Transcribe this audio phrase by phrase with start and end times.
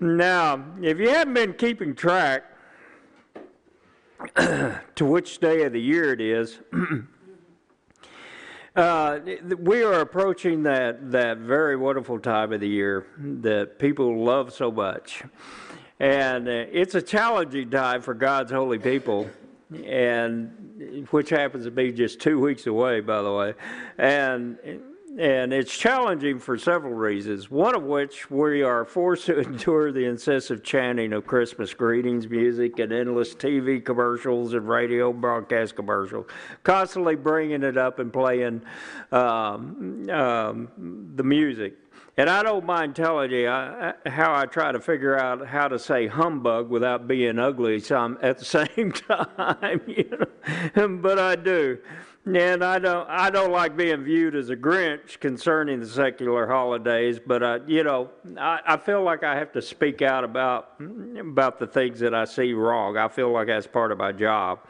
[0.00, 2.44] Now, if you haven't been keeping track
[4.36, 6.60] to which day of the year it is,
[8.76, 9.18] uh,
[9.58, 14.70] we are approaching that, that very wonderful time of the year that people love so
[14.70, 15.24] much.
[15.98, 19.28] And uh, it's a challenging time for God's holy people,
[19.84, 23.54] and which happens to be just two weeks away, by the way.
[23.98, 24.58] And
[25.16, 30.04] and it's challenging for several reasons, one of which we are forced to endure the
[30.04, 36.26] incessant chanting of Christmas greetings, music, and endless TV commercials and radio broadcast commercials,
[36.62, 38.62] constantly bringing it up and playing
[39.10, 41.74] um, um, the music.
[42.18, 43.94] And I don't mind telling you how
[44.34, 48.44] I try to figure out how to say humbug without being ugly some at the
[48.76, 50.10] same time, you
[50.74, 50.88] know?
[51.00, 51.78] but I do.
[52.34, 57.18] And I don't, I don't like being viewed as a Grinch concerning the secular holidays,
[57.24, 60.74] but I, you know, I, I feel like I have to speak out about
[61.18, 62.98] about the things that I see wrong.
[62.98, 64.60] I feel like that's part of my job,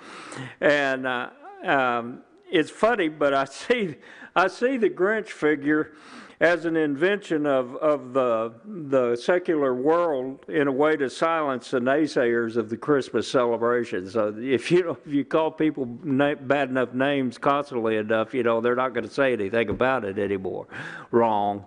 [0.60, 1.30] and uh,
[1.64, 3.96] um, it's funny, but I see,
[4.36, 5.92] I see the Grinch figure
[6.40, 11.80] as an invention of, of the, the secular world in a way to silence the
[11.80, 14.08] naysayers of the Christmas celebration.
[14.08, 18.60] So if you, if you call people na- bad enough names constantly enough, you know,
[18.60, 20.68] they're not going to say anything about it anymore.
[21.10, 21.64] Wrong.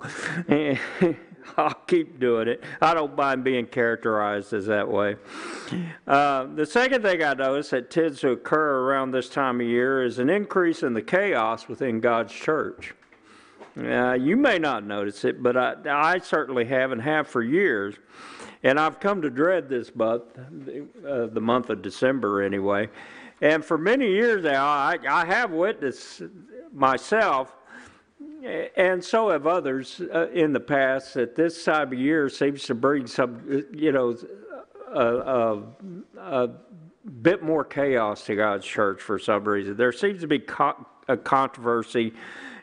[1.58, 2.64] I'll keep doing it.
[2.82, 5.16] I don't mind being characterized as that way.
[6.08, 10.04] Uh, the second thing I notice that tends to occur around this time of year
[10.04, 12.94] is an increase in the chaos within God's church.
[13.76, 17.96] You may not notice it, but I, I, certainly have and have for years.
[18.64, 22.90] And I've come to dread this month, uh, the month of December anyway.
[23.42, 26.22] And for many years now, I, I have witnessed
[26.72, 27.56] myself,
[28.76, 32.76] and so have others uh, in the past, that this time of year seems to
[32.76, 34.16] bring some, you know,
[34.94, 36.50] a
[37.22, 39.76] bit more chaos to God's church for some reason.
[39.76, 42.14] There seems to be co- a controversy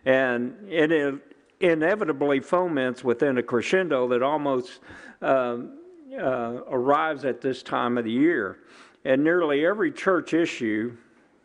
[0.05, 1.21] and it
[1.61, 4.81] inevitably foments within a crescendo that almost
[5.23, 5.79] um,
[6.17, 8.59] uh, arrives at this time of the year.
[9.05, 10.97] And nearly every church issue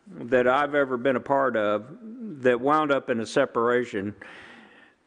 [0.06, 1.86] that I've ever been a part of
[2.42, 4.14] that wound up in a separation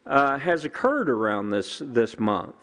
[0.06, 2.54] uh, has occurred around this this month.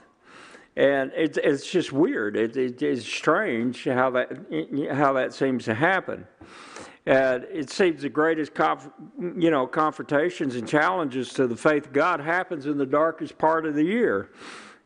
[0.77, 2.35] And it's, it's just weird.
[2.35, 4.31] It, it, it's strange how that,
[4.91, 6.27] how that seems to happen.
[7.07, 12.19] Uh, it seems the greatest, you know, confrontations and challenges to the faith of God
[12.19, 14.31] happens in the darkest part of the year,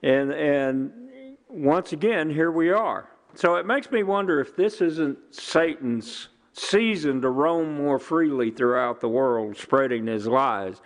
[0.04, 0.92] and and
[1.48, 3.10] once again, here we are.
[3.36, 9.00] So it makes me wonder if this isn't Satan's season to roam more freely throughout
[9.00, 10.82] the world, spreading his lies.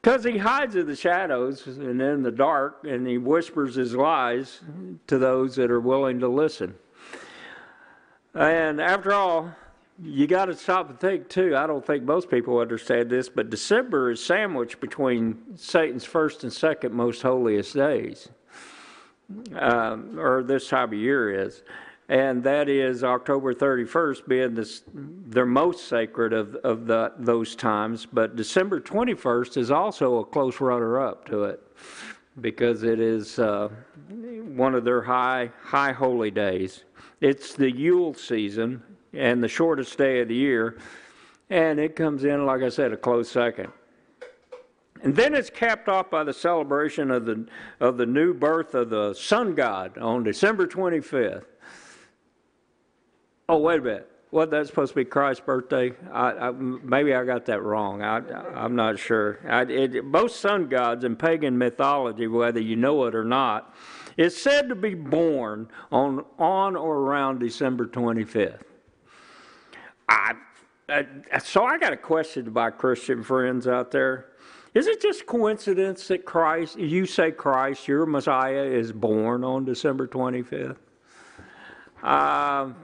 [0.00, 4.60] Because he hides in the shadows and in the dark, and he whispers his lies
[5.06, 6.74] to those that are willing to listen.
[8.34, 9.50] And after all,
[10.02, 11.56] you got to stop and think too.
[11.56, 16.52] I don't think most people understand this, but December is sandwiched between Satan's first and
[16.52, 18.28] second most holiest days,
[19.54, 21.62] um, or this time of year is,
[22.08, 28.04] and that is October 31st being this, their most sacred of of the, those times.
[28.04, 31.62] But December 21st is also a close runner-up to it
[32.40, 33.68] because it is uh,
[34.08, 36.82] one of their high high holy days.
[37.20, 38.82] It's the Yule season
[39.16, 40.78] and the shortest day of the year.
[41.50, 43.70] And it comes in, like I said, a close second.
[45.02, 47.46] And then it's capped off by the celebration of the,
[47.78, 51.44] of the new birth of the sun god on December 25th.
[53.48, 54.10] Oh, wait a minute.
[54.30, 55.92] What, that's supposed to be Christ's birthday?
[56.10, 58.02] I, I, maybe I got that wrong.
[58.02, 59.38] I, am not sure.
[59.46, 63.76] I, it, most sun gods in pagan mythology, whether you know it or not,
[64.16, 68.62] is said to be born on, on or around December 25th.
[70.08, 70.34] I,
[70.88, 74.26] I, so I got a question to my Christian friends out there.
[74.74, 80.08] Is it just coincidence that Christ, you say Christ, your Messiah, is born on December
[80.08, 80.76] 25th?
[82.02, 82.74] Um,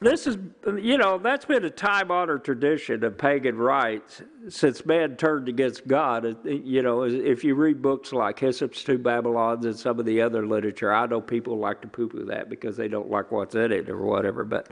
[0.00, 0.36] this is,
[0.78, 5.86] you know, that's been a time honored tradition of pagan rites since man turned against
[5.86, 6.26] God.
[6.26, 10.20] Uh, you know, if you read books like Hislop's Two Babylons and some of the
[10.20, 13.54] other literature, I know people like to poo poo that because they don't like what's
[13.54, 14.68] in it or whatever, but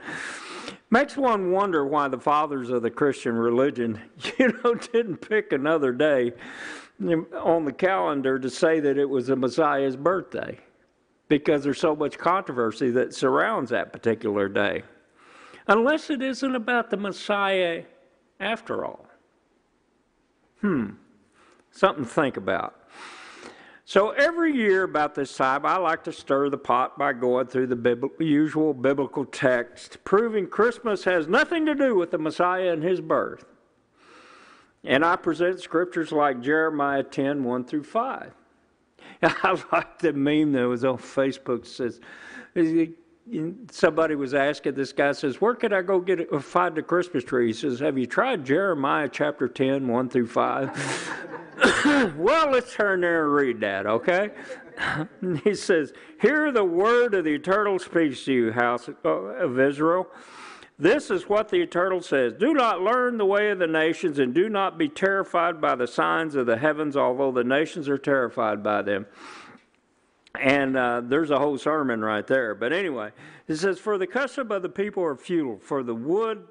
[0.90, 3.98] makes one wonder why the fathers of the Christian religion,
[4.38, 6.32] you know, didn't pick another day
[7.02, 10.58] on the calendar to say that it was the Messiah's birthday
[11.28, 14.82] because there's so much controversy that surrounds that particular day
[15.66, 17.84] unless it isn't about the Messiah
[18.40, 19.06] after all.
[20.60, 20.90] Hmm,
[21.70, 22.84] something to think about.
[23.86, 27.66] So every year about this time, I like to stir the pot by going through
[27.66, 33.02] the usual biblical text, proving Christmas has nothing to do with the Messiah and his
[33.02, 33.44] birth.
[34.84, 38.32] And I present scriptures like Jeremiah 10 1 through 5.
[39.22, 42.00] I like the meme that was on Facebook says,
[43.70, 47.24] somebody was asking this guy says where could i go get a, find the christmas
[47.24, 47.46] tree?
[47.46, 53.24] He says have you tried jeremiah chapter 10 1 through 5 well let's turn there
[53.24, 54.30] and read that okay?
[55.44, 60.08] He says hear the word of the eternal speaks to you house uh, of israel.
[60.76, 64.34] This is what the eternal says do not learn the way of the nations and
[64.34, 68.62] do not be terrified by the signs of the heavens although the nations are terrified
[68.62, 69.06] by them
[70.40, 72.54] and uh, there's a whole sermon right there.
[72.54, 73.10] But anyway,
[73.48, 76.44] it says, For the custom of the people are futile, for the wood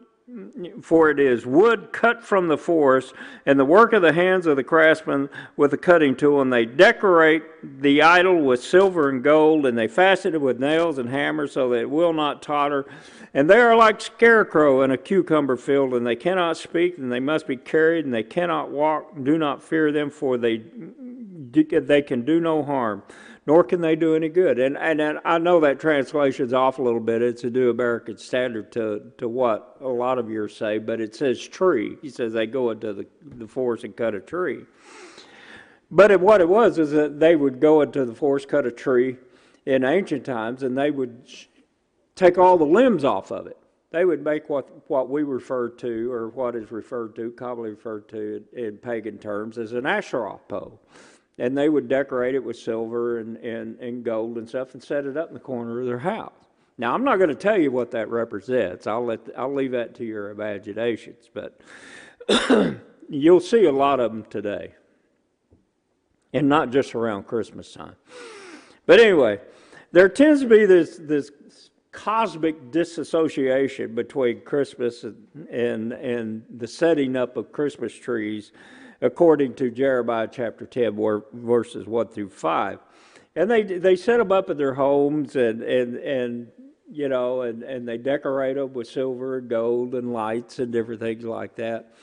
[0.82, 3.14] for it is wood cut from the forest,
[3.46, 6.42] and the work of the hands of the craftsman with a cutting tool.
[6.42, 7.44] And they decorate
[7.82, 11.70] the idol with silver and gold, and they fasten it with nails and hammers so
[11.70, 12.86] that it will not totter.
[13.34, 17.20] And they are like scarecrow in a cucumber field, and they cannot speak, and they
[17.20, 19.22] must be carried, and they cannot walk.
[19.24, 20.64] Do not fear them, for they
[21.54, 23.04] they can do no harm
[23.46, 24.60] nor can they do any good.
[24.60, 27.22] And, and, and I know that translation's off a little bit.
[27.22, 31.16] It's a New American Standard to, to what a lot of yours say, but it
[31.16, 31.98] says tree.
[32.02, 34.66] He says they go into the, the forest and cut a tree.
[35.92, 38.72] But it, what it was is that they would go into the forest, cut a
[38.72, 39.18] tree
[39.66, 41.28] in ancient times, and they would
[42.16, 43.58] take all the limbs off of it.
[43.92, 48.08] They would make what, what we refer to, or what is referred to, commonly referred
[48.10, 50.80] to in, in pagan terms, as an Asherah pole
[51.38, 55.06] and they would decorate it with silver and, and, and gold and stuff and set
[55.06, 56.34] it up in the corner of their house.
[56.78, 58.88] Now, I'm not going to tell you what that represents.
[58.88, 61.62] I'll let I'll leave that to your imaginations, but
[63.10, 64.74] you'll see a lot of them today,
[66.34, 67.96] and not just around Christmas time.
[68.88, 69.40] But anyway,
[69.92, 71.30] there tends to be this this
[71.92, 78.52] cosmic disassociation between Christmas and and, and the setting up of Christmas trees
[79.04, 82.80] according to Jeremiah chapter 10, verses 1 through 5.
[83.36, 86.48] And they, they set them up in their homes and, and, and
[86.90, 91.02] you know, and, and they decorate them with silver and gold and lights and different
[91.02, 91.94] things like that.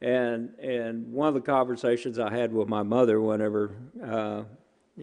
[0.00, 4.44] And, and one of the conversations I had with my mother whenever uh,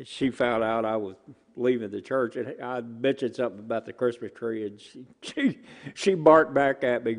[0.06, 1.16] she found out I was
[1.56, 5.60] leaving the church, and I mentioned something about the Christmas tree, and she she
[5.94, 7.18] she barked back at me,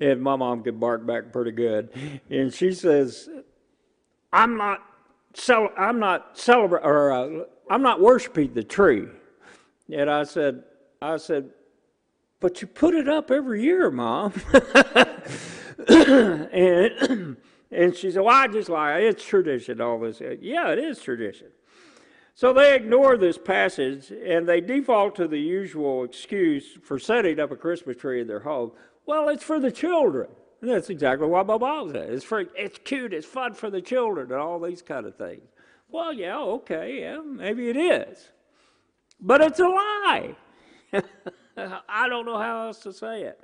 [0.00, 1.90] and my mom could bark back pretty good,
[2.28, 3.28] and she says,
[4.32, 4.82] I'm not
[5.34, 9.06] cel- I'm not celebrating or uh, I'm not worshiping the tree.
[9.92, 10.62] And I said,
[11.02, 11.50] I said,
[12.40, 14.32] but you put it up every year, Mom.
[15.88, 17.36] and
[17.70, 20.20] and she said, Well, I just like it's tradition, all this.
[20.40, 21.48] Yeah, it is tradition.
[22.34, 27.50] So they ignore this passage and they default to the usual excuse for setting up
[27.50, 28.72] a Christmas tree in their home.
[29.04, 30.28] Well, it's for the children.
[30.62, 32.22] That's exactly what my Bible says.
[32.22, 35.42] It's, it's cute, it's fun for the children, and all these kind of things.
[35.88, 38.28] Well, yeah, okay, yeah, maybe it is.
[39.20, 40.36] But it's a lie.
[41.56, 43.40] I don't know how else to say it.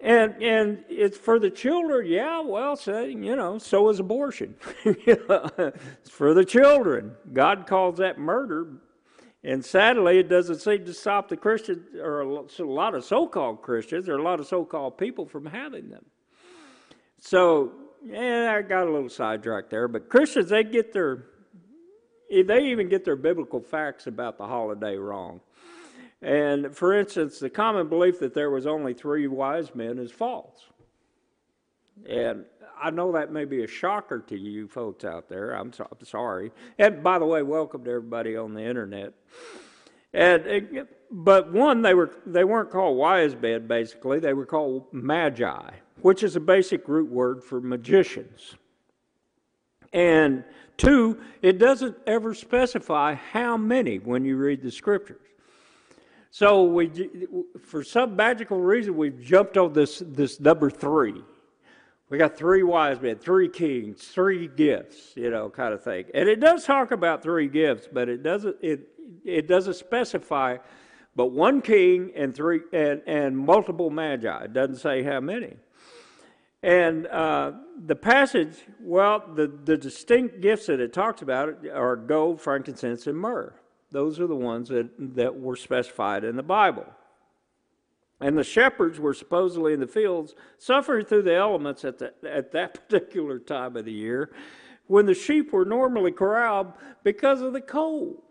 [0.00, 4.54] And and it's for the children, yeah, well, say, you know, so is abortion.
[4.84, 7.12] it's for the children.
[7.32, 8.66] God calls that murder,
[9.44, 13.60] and sadly, it doesn't seem to stop the Christians, or a lot of so called
[13.60, 16.04] Christians, or a lot of so called people from having them.
[17.20, 21.26] So, yeah, I got a little sidetracked there, but Christians, they get their,
[22.30, 25.40] they even get their biblical facts about the holiday wrong.
[26.22, 30.64] And for instance, the common belief that there was only three wise men is false.
[32.08, 32.46] And
[32.80, 35.52] I know that may be a shocker to you folks out there.
[35.52, 36.52] I'm, so, I'm sorry.
[36.78, 39.12] And by the way, welcome to everybody on the internet.
[40.12, 43.66] And but one, they were they weren't called wise men.
[43.66, 45.70] Basically, they were called magi,
[46.02, 48.54] which is a basic root word for magicians.
[49.92, 50.44] And
[50.76, 55.20] two, it doesn't ever specify how many when you read the scriptures.
[56.30, 56.90] So we,
[57.60, 61.22] for some magical reason, we've jumped on this this number three
[62.14, 66.04] we got three wise men, three kings, three gifts, you know, kind of thing.
[66.14, 68.86] And it does talk about three gifts, but it doesn't it
[69.24, 70.58] it doesn't specify
[71.16, 74.44] but one king and three and, and multiple magi.
[74.44, 75.56] It doesn't say how many.
[76.62, 77.54] And uh,
[77.84, 83.18] the passage, well, the, the distinct gifts that it talks about are gold, frankincense, and
[83.18, 83.54] myrrh.
[83.90, 86.86] Those are the ones that, that were specified in the Bible.
[88.24, 92.52] And the shepherds were supposedly in the fields, suffering through the elements at, the, at
[92.52, 94.32] that particular time of the year,
[94.86, 98.22] when the sheep were normally corralled because of the cold.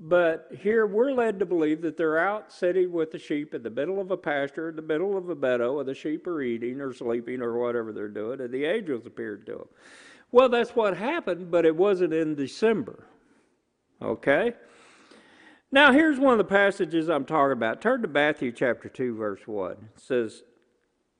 [0.00, 3.70] But here we're led to believe that they're out sitting with the sheep in the
[3.70, 6.80] middle of a pasture, in the middle of a meadow, and the sheep are eating
[6.80, 9.68] or sleeping or whatever they're doing, and the angels appeared to them.
[10.32, 13.06] Well, that's what happened, but it wasn't in December.
[14.02, 14.54] Okay?
[15.72, 17.80] Now, here's one of the passages I'm talking about.
[17.82, 19.72] Turn to Matthew chapter 2, verse 1.
[19.72, 20.42] It says,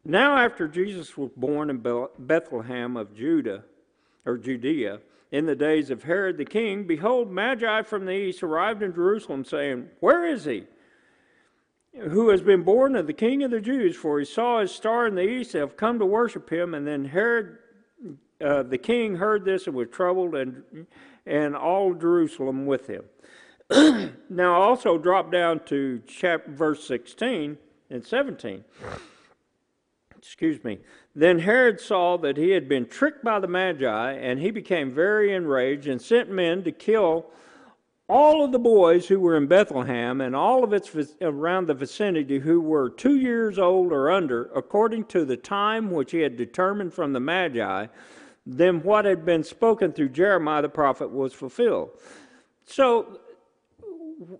[0.04, 1.82] Now after Jesus was born in
[2.18, 3.64] Bethlehem of Judah,
[4.24, 5.00] or Judea,
[5.32, 9.44] in the days of Herod the king, behold, Magi from the east arrived in Jerusalem,
[9.44, 10.64] saying, Where is he?
[11.98, 13.96] Who has been born of the king of the Jews?
[13.96, 16.74] For he saw his star in the east and have come to worship him.
[16.74, 17.58] And then Herod
[18.44, 20.62] uh, the king heard this and was troubled, and,
[21.24, 23.04] and all Jerusalem with him.
[24.30, 27.58] now, also drop down to chapter, verse 16
[27.90, 28.64] and 17.
[30.16, 30.78] Excuse me.
[31.14, 35.34] Then Herod saw that he had been tricked by the Magi, and he became very
[35.34, 37.26] enraged and sent men to kill
[38.08, 42.38] all of the boys who were in Bethlehem and all of its around the vicinity
[42.38, 46.94] who were two years old or under, according to the time which he had determined
[46.94, 47.86] from the Magi,
[48.46, 51.90] then what had been spoken through Jeremiah the prophet was fulfilled.
[52.64, 53.20] So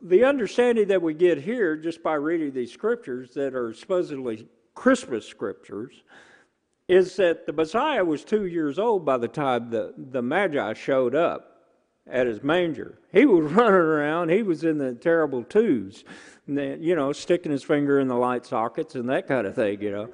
[0.02, 5.26] the understanding that we get here just by reading these scriptures that are supposedly Christmas
[5.26, 6.02] scriptures
[6.88, 11.14] is that the Messiah was two years old by the time the, the Magi showed
[11.14, 11.56] up
[12.06, 12.98] at his manger.
[13.12, 16.04] He was running around, he was in the terrible twos,
[16.46, 19.90] you know, sticking his finger in the light sockets and that kind of thing, you
[19.90, 20.08] know.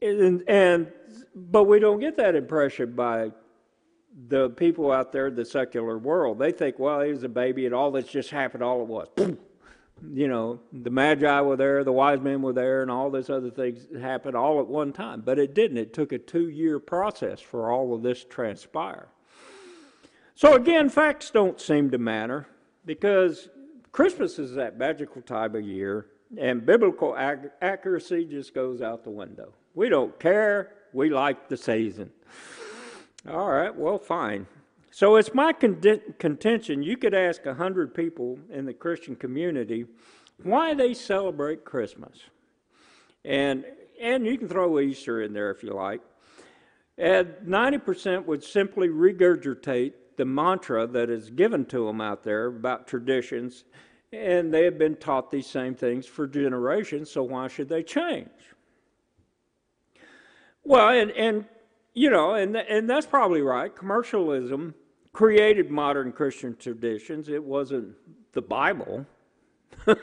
[0.00, 0.92] And, and
[1.34, 3.32] but we don't get that impression by
[4.26, 6.38] the people out there the secular world.
[6.38, 9.10] They think, well, he was a baby and all this just happened all at once.
[10.12, 13.50] you know, the Magi were there, the wise men were there, and all this other
[13.50, 15.22] things happened all at one time.
[15.24, 15.78] But it didn't.
[15.78, 19.08] It took a two year process for all of this to transpire.
[20.34, 22.46] So again, facts don't seem to matter
[22.84, 23.48] because
[23.92, 26.06] Christmas is that magical time of year,
[26.36, 29.52] and biblical ac- accuracy just goes out the window.
[29.74, 30.74] We don't care.
[30.92, 32.10] We like the season.
[33.30, 34.46] All right, well, fine.
[34.90, 35.82] So it's my con-
[36.18, 36.82] contention.
[36.82, 39.84] You could ask a hundred people in the Christian community
[40.42, 42.18] why they celebrate Christmas,
[43.24, 43.66] and
[44.00, 46.00] and you can throw Easter in there if you like.
[46.96, 52.46] And ninety percent would simply regurgitate the mantra that is given to them out there
[52.46, 53.64] about traditions,
[54.10, 57.10] and they have been taught these same things for generations.
[57.10, 58.30] So why should they change?
[60.64, 61.44] Well, and, and
[61.98, 63.74] you know, and, and that's probably right.
[63.74, 64.72] Commercialism
[65.12, 67.28] created modern Christian traditions.
[67.28, 67.96] It wasn't
[68.32, 69.04] the Bible,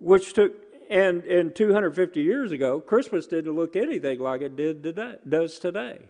[0.00, 0.52] which took,
[0.90, 6.00] and, and 250 years ago, Christmas didn't look anything like it did today, does today.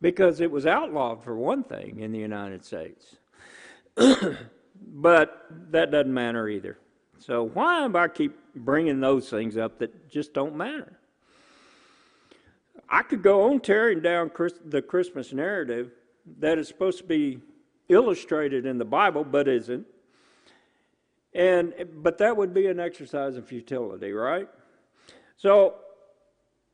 [0.00, 3.16] Because it was outlawed, for one thing, in the United States.
[3.96, 6.76] but that doesn't matter either.
[7.20, 10.97] So why am I keep bringing those things up that just don't matter?
[12.90, 15.90] I could go on tearing down Chris, the Christmas narrative
[16.38, 17.40] that is supposed to be
[17.88, 19.86] illustrated in the Bible, but isn't.
[21.34, 24.48] And but that would be an exercise in futility, right?
[25.36, 25.74] So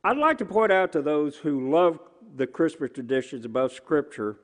[0.04, 1.98] I'd like to point out to those who love
[2.36, 4.36] the Christmas traditions above Scripture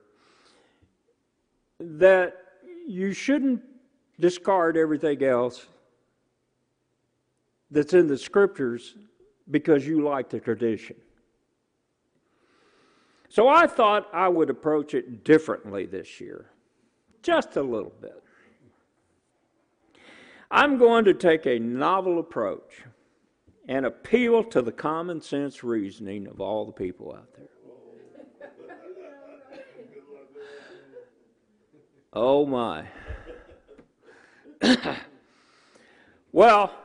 [1.79, 2.35] that
[2.87, 3.61] you shouldn't
[4.19, 5.65] discard everything else
[7.71, 8.95] that's in the Scriptures
[9.49, 10.95] because you like the tradition.
[13.31, 16.47] So I thought I would approach it differently this year,
[17.23, 18.21] just a little bit.
[20.51, 22.81] I'm going to take a novel approach
[23.69, 27.47] and appeal to the common sense reasoning of all the people out there.
[32.11, 32.85] Oh my.
[36.33, 36.75] well,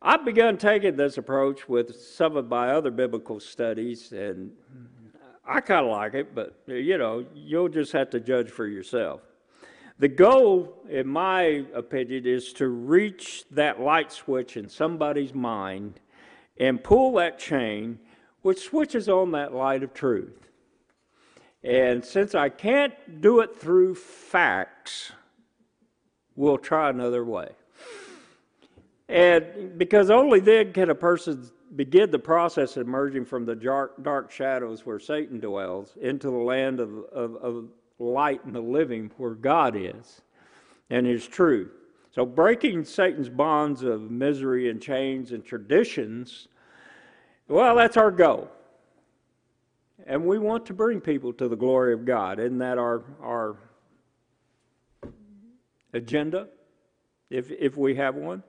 [0.00, 4.50] I've begun taking this approach with some of my other biblical studies, and
[5.44, 9.20] I kind of like it, but you know, you'll just have to judge for yourself.
[9.98, 16.00] The goal, in my opinion, is to reach that light switch in somebody's mind
[16.58, 17.98] and pull that chain,
[18.42, 20.48] which switches on that light of truth.
[21.62, 25.12] And since I can't do it through facts,
[26.34, 27.50] we'll try another way.
[29.08, 34.02] And because only then can a person begin the process of emerging from the dark,
[34.02, 39.10] dark shadows where Satan dwells into the land of, of, of light and the living
[39.16, 40.20] where God is
[40.90, 41.70] and is true.
[42.10, 46.48] So, breaking Satan's bonds of misery and chains and traditions,
[47.48, 48.50] well, that's our goal.
[50.06, 52.38] And we want to bring people to the glory of God.
[52.38, 53.56] Isn't that our, our
[55.94, 56.48] agenda,
[57.30, 58.42] if, if we have one?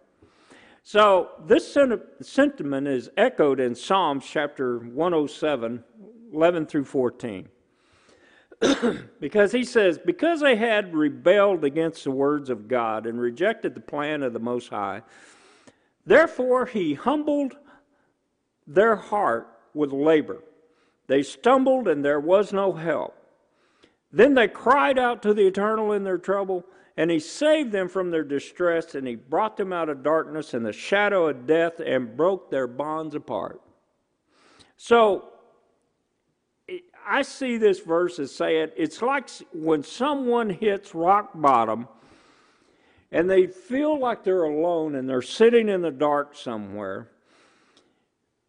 [0.86, 1.78] So, this
[2.22, 5.82] sentiment is echoed in Psalms chapter 107,
[6.34, 7.48] 11 through 14.
[9.22, 13.82] because he says, Because they had rebelled against the words of God and rejected the
[13.82, 15.04] plan of the Most High,
[16.06, 17.56] therefore he humbled
[18.68, 20.44] their heart with labor.
[21.08, 23.16] They stumbled and there was no help.
[24.14, 26.64] Then they cried out to the Eternal in their trouble,
[26.96, 30.64] and he saved them from their distress, and he brought them out of darkness and
[30.64, 33.60] the shadow of death and broke their bonds apart.
[34.78, 35.30] So,
[37.06, 41.90] I see this verse as saying it's like when someone hits rock bottom
[43.12, 47.10] and they feel like they're alone and they're sitting in the dark somewhere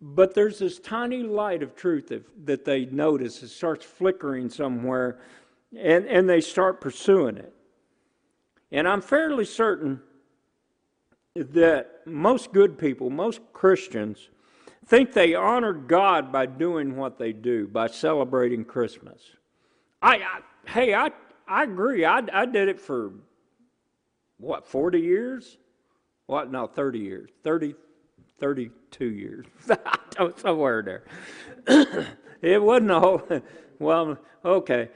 [0.06, 3.42] but there's this tiny light of truth that, that they notice.
[3.42, 5.18] It starts flickering somewhere,
[5.76, 7.52] and, and they start pursuing it.
[8.70, 10.00] And I'm fairly certain
[11.36, 14.28] that most good people, most Christians,
[14.86, 19.20] think they honor God by doing what they do, by celebrating Christmas.
[20.02, 21.10] I, I hey, I,
[21.46, 22.04] I agree.
[22.04, 23.12] I, I did it for,
[24.38, 25.58] what, 40 years?
[26.26, 27.30] What, no, 30 years.
[27.42, 27.74] 30,
[28.38, 29.46] 32 years,
[30.36, 32.06] somewhere there.
[32.42, 33.22] it wasn't a whole,
[33.78, 34.90] well, okay.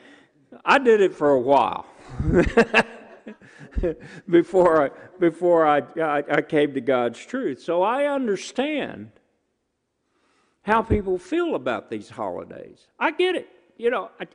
[0.64, 1.86] I did it for a while
[4.30, 7.60] before I, before I, I, I came to God's truth.
[7.62, 9.10] So I understand
[10.62, 12.86] how people feel about these holidays.
[12.98, 13.48] I get it.
[13.76, 14.26] You know, I,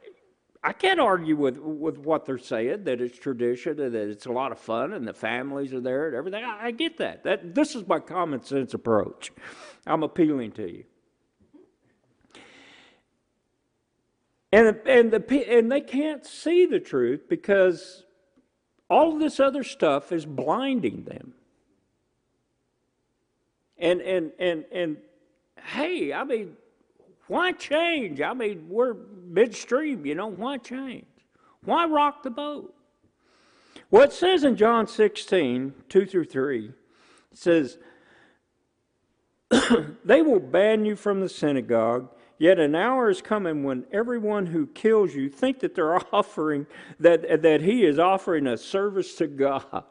[0.64, 4.32] I can't argue with, with what they're saying that it's tradition and that it's a
[4.32, 6.44] lot of fun and the families are there and everything.
[6.44, 7.24] I, I get that.
[7.24, 9.32] That this is my common sense approach.
[9.86, 10.84] I'm appealing to you.
[14.54, 18.04] And and the and they can't see the truth because
[18.88, 21.34] all of this other stuff is blinding them.
[23.80, 24.98] And and and and
[25.60, 26.56] hey, I mean,
[27.26, 28.22] why change?
[28.22, 28.94] I mean, we're
[29.26, 31.08] midstream, you know, why change?
[31.66, 32.76] Why rock the boat?
[33.90, 36.74] Well, it says in John 16, 2 through 3, it
[37.34, 37.80] says,
[40.06, 42.10] They will ban you from the synagogue,
[42.44, 46.68] yet an hour is coming when everyone who kills you think that they're offering,
[47.00, 49.86] that, that he is offering a service to God.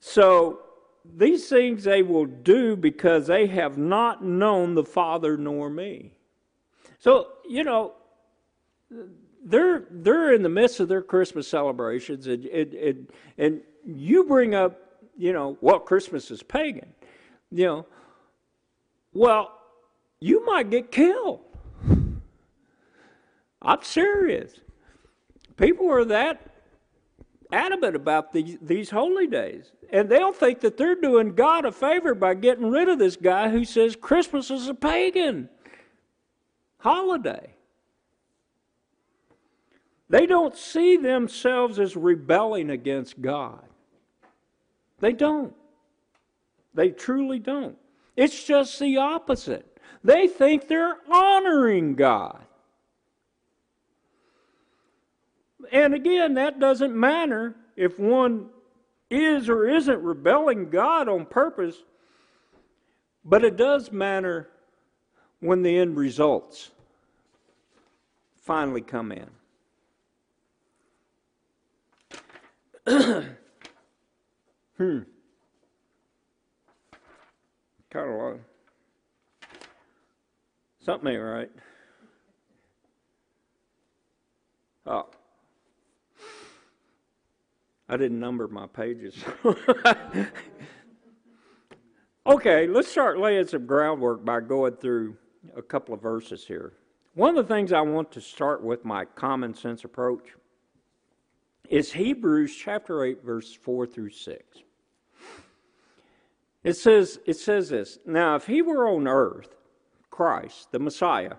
[0.00, 0.62] So
[1.04, 6.12] these things they will do because they have not known the Father nor me.
[6.98, 7.94] So, you know,
[9.44, 14.56] they're they're in the midst of their Christmas celebrations and and, and, and you bring
[14.56, 14.80] up,
[15.16, 16.92] you know, well, Christmas is pagan.
[17.52, 17.86] You know,
[19.12, 19.55] well,
[20.20, 21.40] you might get killed.
[23.62, 24.52] I'm serious.
[25.56, 26.40] People are that
[27.52, 29.72] adamant about these, these holy days.
[29.90, 33.48] And they'll think that they're doing God a favor by getting rid of this guy
[33.50, 35.48] who says Christmas is a pagan
[36.78, 37.54] holiday.
[40.08, 43.64] They don't see themselves as rebelling against God.
[45.00, 45.54] They don't.
[46.74, 47.76] They truly don't.
[48.16, 49.75] It's just the opposite.
[50.06, 52.44] They think they're honoring God.
[55.72, 58.50] And again, that doesn't matter if one
[59.10, 61.82] is or isn't rebelling God on purpose,
[63.24, 64.48] but it does matter
[65.40, 66.70] when the end results
[68.36, 69.28] finally come in.
[74.76, 75.00] hmm.
[77.90, 78.40] Kind of long.
[80.86, 81.50] Something ain't right.
[84.86, 85.08] Oh.
[87.88, 89.16] I didn't number my pages.
[92.26, 95.16] okay, let's start laying some groundwork by going through
[95.56, 96.74] a couple of verses here.
[97.14, 100.36] One of the things I want to start with my common sense approach
[101.68, 104.58] is Hebrews chapter 8 verse 4 through 6.
[106.62, 109.56] It says it says this, now if he were on earth,
[110.16, 111.34] Christ, the Messiah,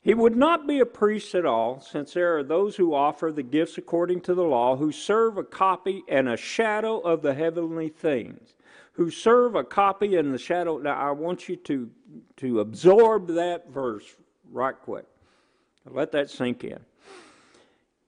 [0.00, 3.42] he would not be a priest at all, since there are those who offer the
[3.42, 7.88] gifts according to the law, who serve a copy and a shadow of the heavenly
[7.88, 8.54] things.
[8.92, 10.78] Who serve a copy and the shadow.
[10.78, 11.90] Now, I want you to,
[12.36, 14.14] to absorb that verse
[14.52, 15.06] right quick.
[15.90, 16.78] Let that sink in.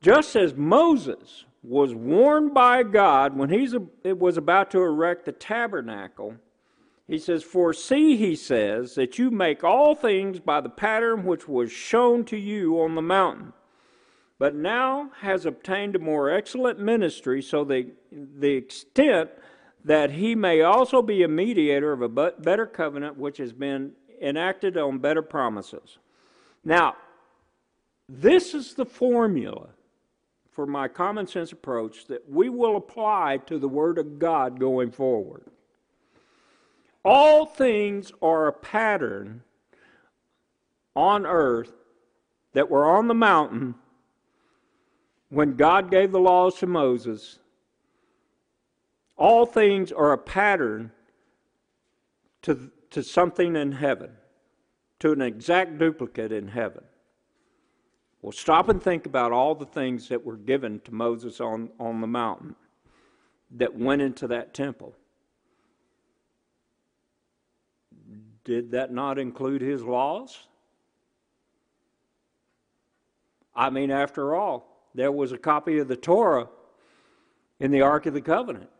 [0.01, 3.69] Just as Moses was warned by God when he
[4.13, 6.37] was about to erect the tabernacle,
[7.09, 11.47] He says, For see, he says, that you make all things by the pattern which
[11.47, 13.53] was shown to you on the mountain.
[14.39, 19.31] But now has obtained a more excellent ministry, so the, the extent
[19.85, 24.77] that he may also be a mediator of a better covenant which has been enacted
[24.77, 25.99] on better promises.
[26.65, 26.97] Now,
[28.09, 29.69] this is the formula
[30.51, 34.91] for my common sense approach that we will apply to the Word of God going
[34.91, 35.45] forward.
[37.07, 39.45] All things are a pattern
[40.97, 41.73] on earth
[42.53, 43.77] that were on the mountain
[45.29, 47.39] when God gave the laws to Moses.
[49.17, 50.91] All things are a pattern
[52.43, 54.11] to, to something in heaven,
[54.99, 56.83] to an exact duplicate in heaven.
[58.21, 62.01] Well, stop and think about all the things that were given to Moses on, on
[62.01, 62.57] the mountain
[63.53, 64.97] that went into that temple.
[68.47, 70.47] Did that not include his laws?
[73.57, 76.49] I mean, after all, there was a copy of the Torah
[77.59, 78.71] in the Ark of the Covenant.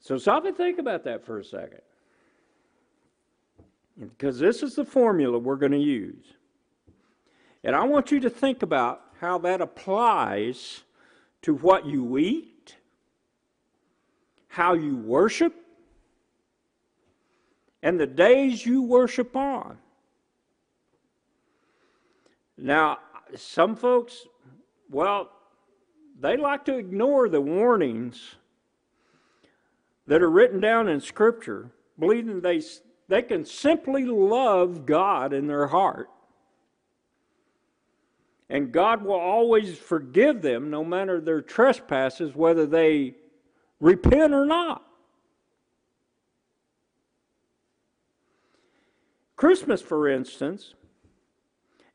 [0.00, 1.82] So stop and think about that for a second.
[4.00, 6.24] Because this is the formula we're going to use.
[7.62, 10.82] And I want you to think about how that applies
[11.42, 12.51] to what you eat
[14.52, 15.54] how you worship,
[17.82, 19.78] and the days you worship on.
[22.58, 22.98] Now,
[23.34, 24.26] some folks,
[24.90, 25.30] well,
[26.20, 28.34] they like to ignore the warnings
[30.06, 32.60] that are written down in Scripture, believing they,
[33.08, 36.10] they can simply love God in their heart.
[38.50, 43.14] And God will always forgive them no matter their trespasses, whether they
[43.82, 44.82] repent or not.
[49.36, 50.74] Christmas, for instance,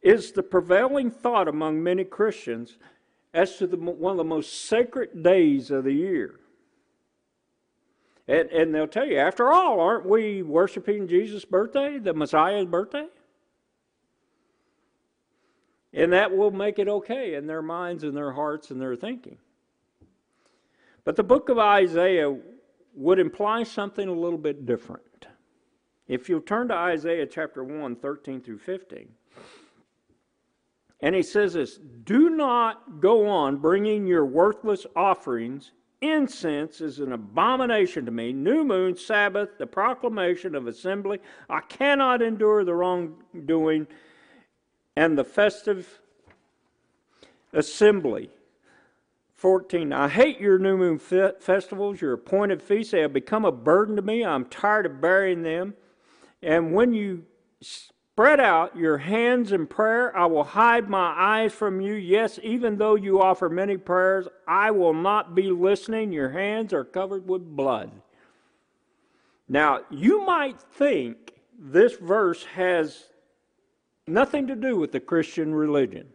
[0.02, 2.78] is the prevailing thought among many Christians
[3.34, 6.42] as to the, one of the most sacred days of the year.
[8.28, 13.08] And, and they'll tell you, after all, aren't we worshiping Jesus' birthday, the Messiah's birthday?
[15.94, 19.38] And that will make it okay in their minds and their hearts and their thinking.
[21.08, 22.38] But the book of Isaiah
[22.94, 25.28] would imply something a little bit different.
[26.06, 29.08] If you turn to Isaiah chapter 1, 13 through 15,
[31.00, 35.72] and he says this Do not go on bringing your worthless offerings.
[36.02, 38.34] Incense is an abomination to me.
[38.34, 41.20] New moon, Sabbath, the proclamation of assembly.
[41.50, 43.88] I cannot endure the wrongdoing
[44.98, 46.02] and the festive
[47.54, 48.30] assembly.
[49.38, 49.94] 14.
[49.94, 52.92] I hate your new moon festivals, your appointed feasts.
[52.92, 54.26] They have become a burden to me.
[54.26, 55.76] I'm tired of bearing them.
[56.42, 57.24] And when you
[57.62, 61.94] spread out your hands in prayer, I will hide my eyes from you.
[61.94, 66.12] Yes, even though you offer many prayers, I will not be listening.
[66.12, 67.92] Your hands are covered with blood.
[69.48, 73.06] Now, you might think this verse has
[74.08, 76.08] nothing to do with the Christian religion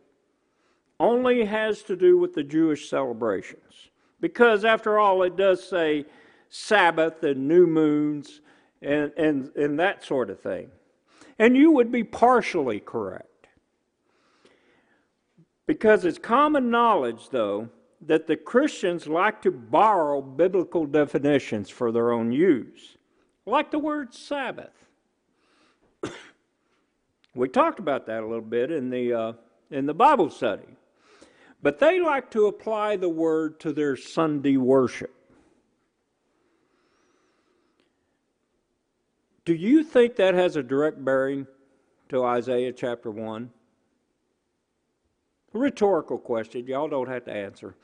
[1.03, 3.91] only has to do with the Jewish celebrations.
[4.21, 6.07] Because, after all, it does say
[6.49, 8.41] Sabbath and new moons
[8.81, 10.71] and, and, and that sort of thing.
[11.41, 13.49] And you would be partially correct.
[15.67, 17.69] Because it's common knowledge, though,
[18.03, 22.97] that the Christians like to borrow biblical definitions for their own use,
[23.45, 24.87] like the word Sabbath.
[27.35, 29.33] we talked about that a little bit in the, uh,
[29.71, 30.77] in the Bible study.
[31.63, 35.15] But they like to apply the word to their Sunday worship.
[39.45, 41.47] Do you think that has a direct bearing
[42.09, 43.51] to Isaiah chapter 1?
[45.53, 46.67] Rhetorical question.
[46.67, 47.75] Y'all don't have to answer.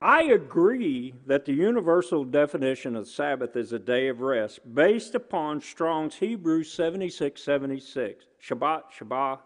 [0.00, 5.60] I agree that the universal definition of Sabbath is a day of rest based upon
[5.60, 8.26] Strong's Hebrew 7676.
[8.40, 9.40] Shabbat, Shabbat,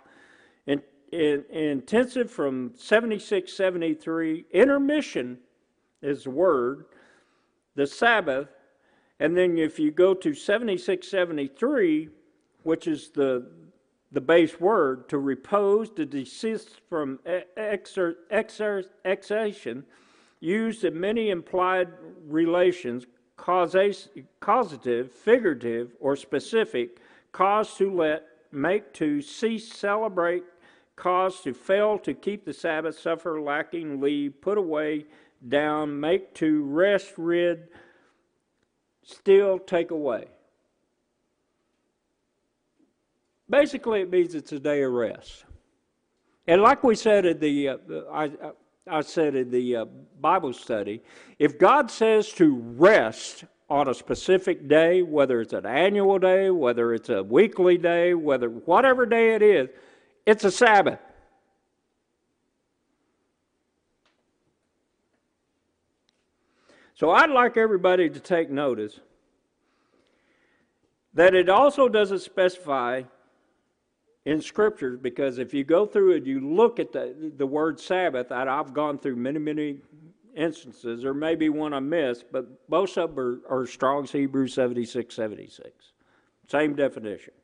[0.67, 5.39] and in, intensive from 76 73 intermission
[6.01, 6.87] is the word
[7.75, 8.49] the sabbath.
[9.21, 12.09] And then if you go to 76 73
[12.65, 13.47] which is the
[14.13, 17.19] the base word to repose to desist from
[17.57, 19.85] exer, exer, exertion
[20.41, 21.89] used in many implied
[22.27, 26.99] relations causative figurative or specific
[27.33, 30.45] cause to let make to cease celebrate
[31.03, 35.05] cause to fail to keep the Sabbath, suffer, lacking, leave, put away,
[35.49, 37.67] down, make to, rest, rid,
[39.03, 40.27] still, take away.
[43.51, 45.45] Basically, it means it's a day of rest.
[46.47, 47.77] And like we said at the, uh,
[48.13, 48.31] I,
[48.89, 49.85] I said in the uh,
[50.21, 51.03] Bible study,
[51.41, 56.95] if God says to rest on a specific day, whether it's an annual day, whether
[56.95, 59.69] it's a weekly day, whether whatever day it is,
[60.27, 61.01] it's a Sabbath.
[66.95, 69.01] So I'd like everybody to take notice
[71.15, 73.03] that it also doesn't specify
[74.25, 78.31] in scriptures because if you go through it, you look at the, the word Sabbath,
[78.31, 79.79] and I've gone through many, many
[80.37, 81.03] instances.
[81.03, 85.93] There may be one I missed, but most of them are, are Strong's Hebrew 7676.
[86.49, 87.35] Same definition.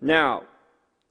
[0.00, 0.44] Now,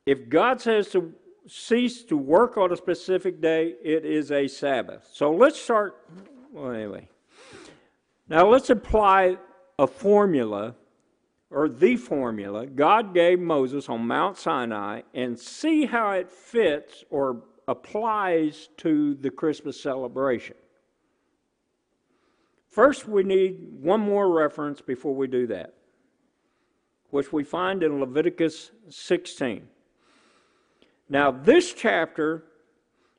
[0.06, 1.14] if God says to
[1.48, 5.08] cease to work on a specific day, it is a Sabbath.
[5.12, 6.06] So let's start.
[6.52, 7.08] Well, anyway.
[8.30, 9.38] Now let's apply
[9.80, 10.76] a formula
[11.50, 17.44] or the formula God gave Moses on Mount Sinai and see how it fits or
[17.68, 20.56] applies to the Christmas celebration.
[22.70, 25.74] First, we need one more reference before we do that,
[27.10, 29.68] which we find in Leviticus 16.
[31.10, 32.44] Now, this chapter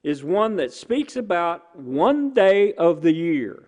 [0.02, 3.64] is one that speaks about one day of the year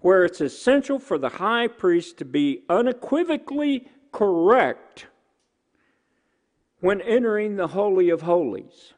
[0.00, 5.06] where it's essential for the high priest to be unequivocally correct
[6.80, 8.94] when entering the Holy of Holies.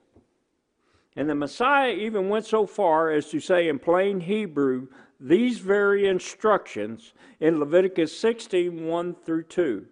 [1.16, 4.88] And the Messiah even went so far as to say in plain Hebrew
[5.20, 9.87] these very instructions in Leviticus 16 1 through 2.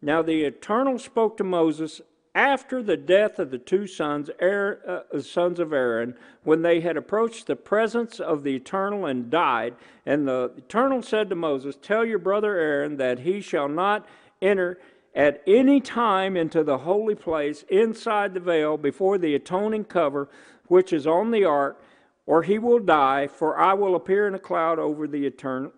[0.00, 2.00] Now the Eternal spoke to Moses
[2.34, 6.96] after the death of the two sons, Aaron, uh, sons of Aaron, when they had
[6.96, 12.04] approached the presence of the Eternal and died, and the Eternal said to Moses, Tell
[12.04, 14.06] your brother Aaron that he shall not
[14.40, 14.78] enter
[15.14, 20.28] at any time into the holy place inside the veil before the atoning cover
[20.68, 21.82] which is on the ark,
[22.26, 25.26] or he will die, for I will appear in a cloud over the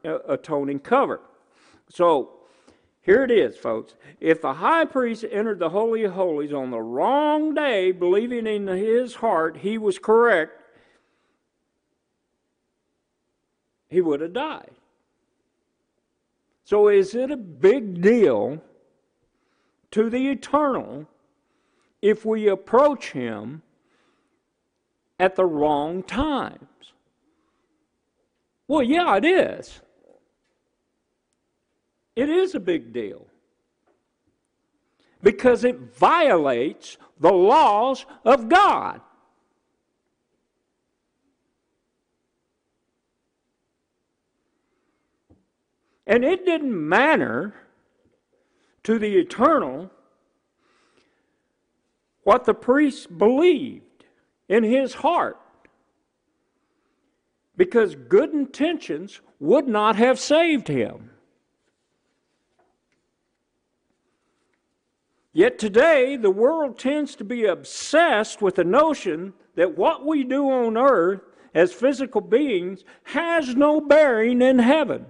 [0.05, 1.21] uh, atoning cover.
[1.89, 2.31] So,
[3.01, 3.95] here it is, folks.
[4.21, 8.67] If the high priest entered the Holy of Holies on the wrong day, believing in
[8.67, 10.61] his heart he was correct,
[13.89, 14.71] he would have died.
[16.65, 18.63] So, is it a big deal
[19.91, 21.07] to the eternal
[22.01, 23.63] if we approach him
[25.25, 26.93] at the wrong times?
[28.69, 29.81] Well, yeah, it is.
[32.15, 33.27] It is a big deal
[35.23, 39.01] because it violates the laws of God.
[46.07, 47.55] And it didn't matter
[48.83, 49.91] to the eternal
[52.25, 53.94] what the priests believed
[54.49, 55.39] in his heart.
[57.57, 61.11] Because good intentions would not have saved him.
[65.33, 70.49] Yet today, the world tends to be obsessed with the notion that what we do
[70.51, 71.23] on earth
[71.55, 75.07] as physical beings has no bearing in heaven.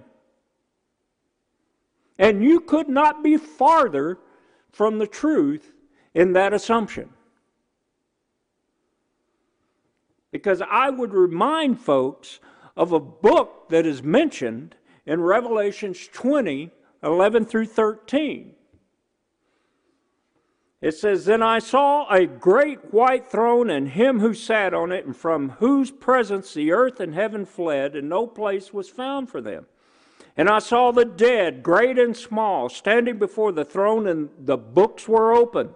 [2.17, 4.19] And you could not be farther
[4.71, 5.73] from the truth
[6.13, 7.09] in that assumption.
[10.35, 12.41] Because I would remind folks
[12.75, 16.71] of a book that is mentioned in Revelations 20
[17.01, 18.53] 11 through 13.
[20.81, 25.05] It says, Then I saw a great white throne and him who sat on it,
[25.05, 29.39] and from whose presence the earth and heaven fled, and no place was found for
[29.39, 29.67] them.
[30.35, 35.07] And I saw the dead, great and small, standing before the throne, and the books
[35.07, 35.75] were opened.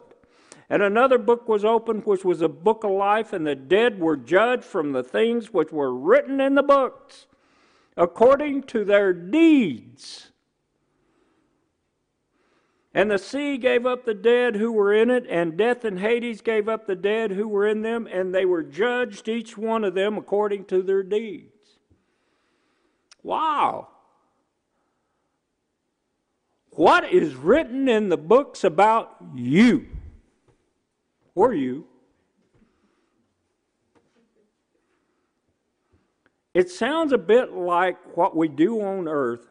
[0.69, 4.15] And another book was opened, which was a book of life, and the dead were
[4.15, 7.25] judged from the things which were written in the books,
[7.97, 10.31] according to their deeds.
[12.93, 16.41] And the sea gave up the dead who were in it, and death and Hades
[16.41, 19.95] gave up the dead who were in them, and they were judged, each one of
[19.95, 21.77] them, according to their deeds.
[23.23, 23.89] Wow.
[26.71, 29.87] What is written in the books about you?
[31.35, 31.85] Or you?
[36.53, 39.47] It sounds a bit like what we do on earth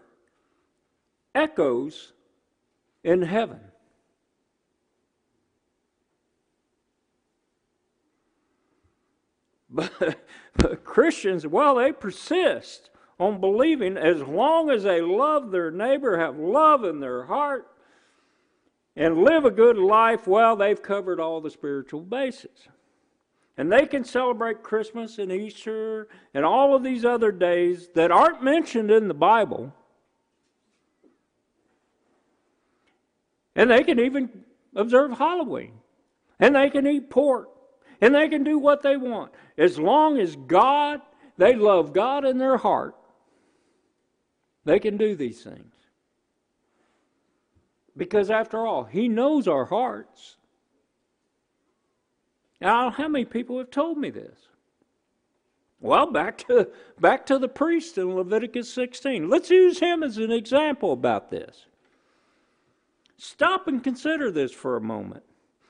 [1.35, 2.12] echoes
[3.05, 3.61] in heaven.
[9.71, 10.19] But,
[10.57, 12.88] but Christians, well, they persist
[13.21, 17.69] on believing as long as they love their neighbor, have love in their heart,
[18.99, 22.67] and live a good life, well, they've covered all the spiritual bases.
[23.57, 28.43] And they can celebrate Christmas and Easter and all of these other days that aren't
[28.43, 29.73] mentioned in the Bible.
[33.55, 34.31] And they can even
[34.75, 35.75] observe Halloween.
[36.41, 37.51] And they can eat pork.
[38.01, 39.31] And they can do what they want.
[39.57, 41.01] As long as God,
[41.37, 42.97] they love God in their heart,
[44.65, 45.78] they can do these things.
[47.99, 50.37] Because after all, He knows our hearts.
[52.61, 54.49] Now, how many people have told me this?
[55.81, 56.69] Well, back to
[57.01, 59.29] back to the priest in Leviticus 16.
[59.29, 61.67] Let's use him as an example about this.
[63.17, 65.23] Stop and consider this for a moment.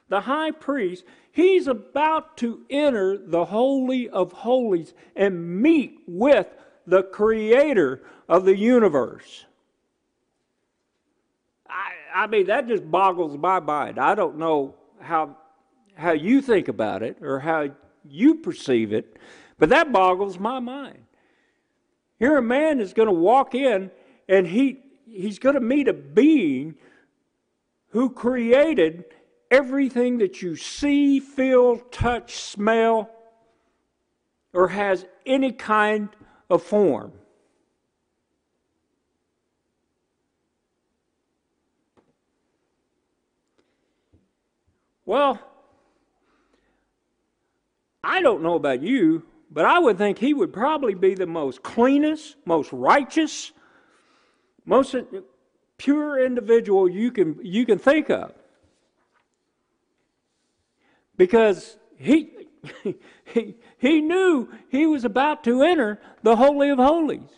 [0.09, 6.47] The high priest, he's about to enter the holy of holies and meet with
[6.87, 9.45] the creator of the universe.
[12.23, 13.99] I, mean, that just boggles my mind.
[13.99, 15.37] I don't know how
[15.99, 17.69] how you think about it or how
[18.09, 19.17] you perceive it,
[19.59, 21.01] but that boggles my mind.
[22.19, 23.91] Here, a man is going to walk in
[24.29, 26.77] and he, he's going to meet a being
[27.89, 29.05] who created
[29.51, 33.11] everything that you see, feel, touch, smell,
[34.53, 36.11] or has any kind
[36.49, 37.13] of form.
[45.09, 45.41] Well,
[48.05, 51.63] I don't know about you, but I would think he would probably be the most
[51.63, 53.53] cleanest, most righteous,
[54.67, 54.95] most
[55.79, 58.35] pure individual you can you can think of.
[61.17, 62.47] Because he
[63.33, 67.31] he, he knew he was about to enter the holy of holies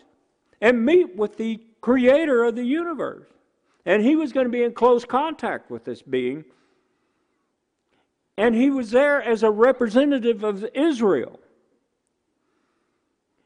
[0.59, 3.29] and meet with the creator of the universe.
[3.85, 6.43] And he was going to be in close contact with this being
[8.37, 11.39] and he was there as a representative of Israel.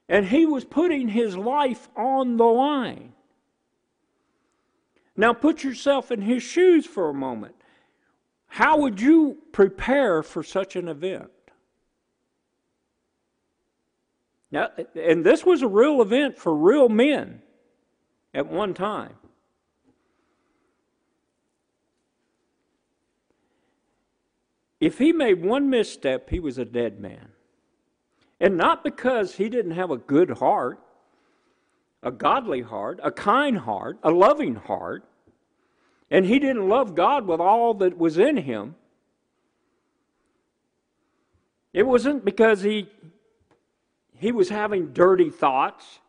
[0.07, 3.13] And he was putting his life on the line.
[5.17, 7.55] Now put yourself in his shoes for a moment.
[8.47, 11.31] How would you prepare for such an event?
[14.51, 17.41] Now, and this was a real event for real men
[18.33, 19.15] at one time.
[24.85, 27.29] If he made one misstep, he was a dead man.
[28.39, 30.79] And not because he didn't have a good heart,
[32.03, 35.03] a godly heart, a kind heart, a loving heart,
[36.11, 38.75] and he didn't love God with all that was in him.
[41.73, 42.87] It wasn't because he
[44.13, 45.99] he was having dirty thoughts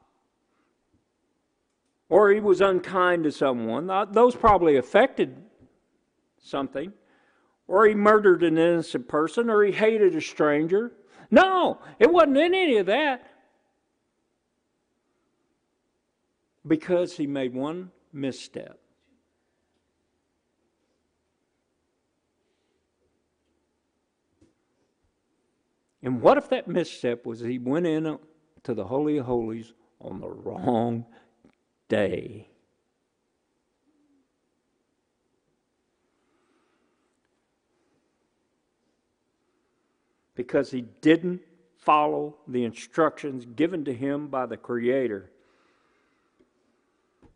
[2.11, 3.87] or he was unkind to someone.
[4.13, 5.35] Those probably affected
[6.43, 6.93] something
[7.69, 10.93] or he murdered an innocent person, or he hated a stranger.
[11.31, 13.27] No, it wasn't in any of that.
[16.67, 18.79] Because he made one misstep.
[26.03, 28.19] And what if that misstep was he went in
[28.63, 31.05] to the Holy of Holies on the wrong
[31.89, 32.49] day?
[40.37, 41.41] Because he didn't
[41.79, 45.31] follow the instructions given to him by the Creator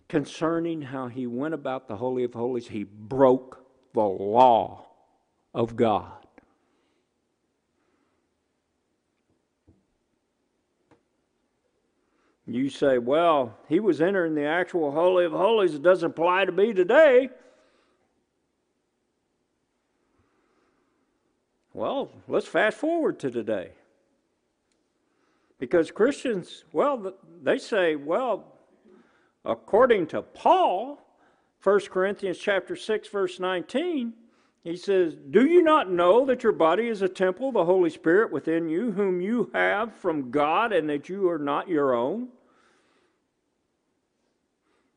[0.09, 2.69] concerning how he went about the Holy of Holies.
[2.69, 4.87] He broke the law
[5.55, 6.13] of God.
[12.47, 15.75] You say, well, he was entering the actual Holy of Holies.
[15.75, 17.31] It doesn't apply to me today.
[21.73, 23.71] Well, let's fast forward to today.
[25.59, 28.45] Because Christians, well, they say, well,
[29.45, 30.99] according to Paul,
[31.63, 34.15] 1 Corinthians chapter 6 verse 19,
[34.65, 37.91] he says, "Do you not know that your body is a temple of the Holy
[37.91, 42.29] Spirit within you, whom you have from God, and that you are not your own?"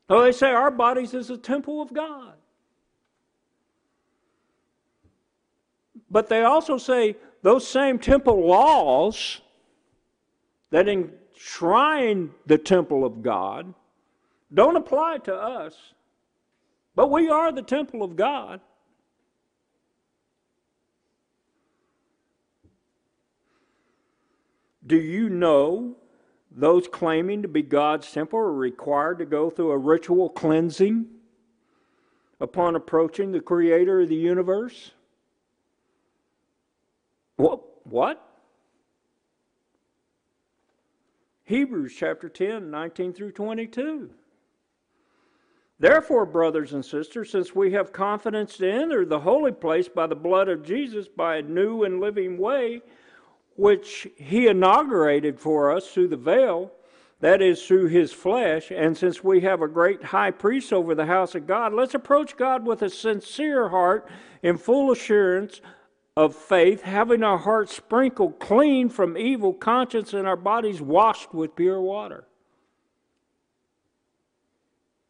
[0.09, 2.35] So they say our bodies is a temple of God.
[6.13, 9.41] But they also say those same temple laws
[10.69, 13.73] that enshrine the temple of God
[14.53, 15.75] don't apply to us.
[16.93, 18.61] But we are the temple of God.
[24.85, 25.95] Do you know
[26.51, 31.07] those claiming to be God's temple are required to go through a ritual cleansing
[32.39, 34.91] upon approaching the creator of the universe?
[37.35, 37.61] What?
[37.83, 38.29] What?
[41.45, 44.09] Hebrews chapter 10, 19 through 22.
[45.79, 50.15] Therefore, brothers and sisters, since we have confidence to enter the holy place by the
[50.15, 52.81] blood of Jesus by a new and living way,
[53.55, 56.71] which he inaugurated for us through the veil,
[57.19, 61.05] that is, through his flesh, and since we have a great high priest over the
[61.05, 64.09] house of God, let's approach God with a sincere heart
[64.41, 65.61] in full assurance
[66.15, 71.55] of faith, having our hearts sprinkled clean from evil conscience and our bodies washed with
[71.55, 72.27] pure water.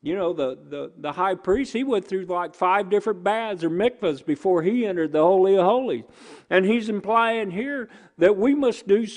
[0.01, 3.69] You know, the, the, the high priest, he went through like five different baths or
[3.69, 6.03] mikvahs before he entered the Holy of Holies.
[6.49, 9.07] And he's implying here that we must do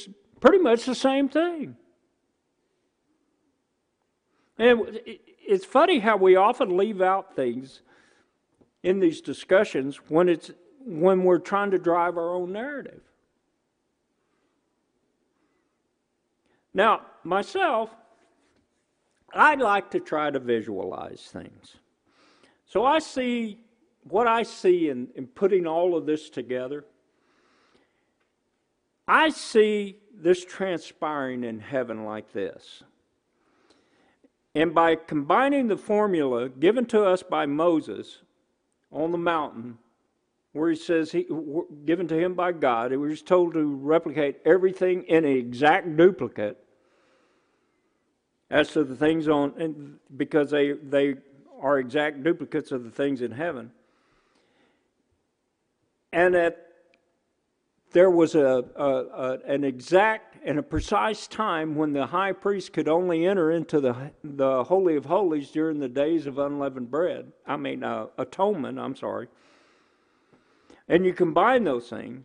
[0.41, 1.77] pretty much the same thing.
[4.59, 7.83] And it's funny how we often leave out things
[8.83, 10.53] in these discussions when, it's,
[10.87, 13.01] when we're trying to drive our own narrative.
[16.73, 17.91] Now, myself,
[19.35, 21.77] I like to try to visualize things.
[22.67, 23.59] So I see
[24.05, 26.85] what I see in, in putting all of this together.
[29.09, 32.85] I see this transpiring in heaven like this.
[34.55, 38.23] And by combining the formula given to us by Moses
[38.93, 39.79] on the mountain,
[40.57, 41.27] where he says he
[41.85, 46.57] given to him by God, he was told to replicate everything in an exact duplicate
[48.51, 51.17] as to the things on, because they, they
[51.61, 53.71] are exact duplicates of the things in heaven.
[56.13, 56.67] And that
[57.93, 62.73] there was a, a, a, an exact and a precise time when the high priest
[62.73, 67.33] could only enter into the, the Holy of Holies during the days of unleavened bread.
[67.47, 69.29] I mean, uh, atonement, I'm sorry.
[70.89, 72.25] And you combine those things.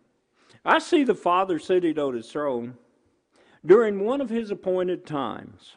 [0.64, 2.76] I see the Father sitting on his throne
[3.66, 5.76] during one of his appointed times.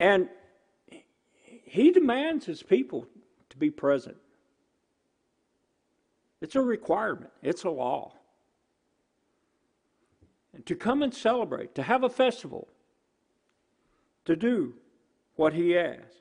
[0.00, 0.28] And
[1.64, 3.06] he demands his people
[3.50, 4.16] to be present.
[6.40, 8.14] It's a requirement, it's a law.
[10.54, 12.66] And to come and celebrate, to have a festival,
[14.24, 14.74] to do
[15.36, 16.19] what he asks.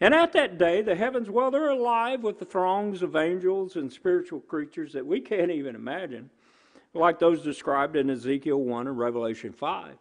[0.00, 3.92] And at that day, the heavens, well, they're alive with the throngs of angels and
[3.92, 6.30] spiritual creatures that we can't even imagine,
[6.92, 9.96] like those described in Ezekiel 1 and Revelation 5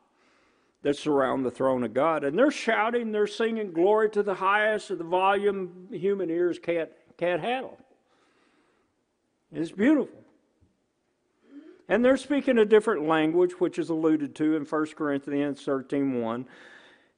[0.82, 2.24] that surround the throne of God.
[2.24, 6.90] And they're shouting, they're singing glory to the highest of the volume human ears can't,
[7.18, 7.78] can't handle.
[9.52, 10.20] It's beautiful.
[11.88, 16.46] And they're speaking a different language, which is alluded to in 1 Corinthians 13 1.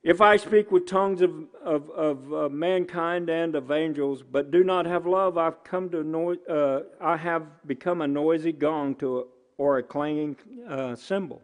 [0.06, 1.34] If I speak with tongues of,
[1.64, 6.38] of, of uh, mankind and of angels, but do not have love, I've come to
[6.48, 9.24] uh, I have become a noisy gong to a,
[9.58, 10.36] or a clanging
[10.70, 11.42] uh, cymbal.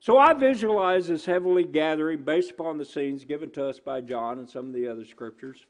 [0.00, 4.38] So I visualize this heavenly gathering based upon the scenes given to us by John
[4.38, 5.66] and some of the other scriptures.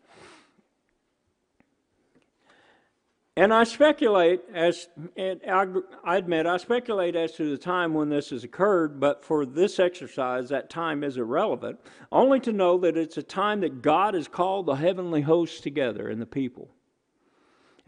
[3.37, 8.31] And I speculate as, and I admit, I speculate as to the time when this
[8.31, 11.81] has occurred, but for this exercise, that time is irrelevant,
[12.13, 16.09] only to know that it's a time that God has called the heavenly hosts together
[16.09, 16.69] and the people.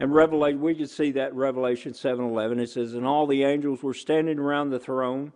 [0.01, 2.59] And Revelation, we can see that Revelation 7:11.
[2.59, 5.31] It says, "And all the angels were standing around the throne,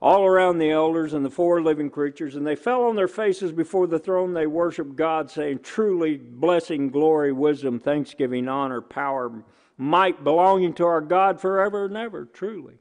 [0.00, 3.52] all around the elders and the four living creatures, and they fell on their faces
[3.52, 4.34] before the throne.
[4.34, 9.44] They worshiped God, saying, Truly, blessing, glory, wisdom, thanksgiving, honor, power,
[9.78, 12.74] might belonging to our God forever and ever, truly.